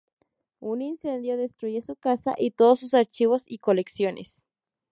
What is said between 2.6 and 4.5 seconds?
sus archivos y colecciones.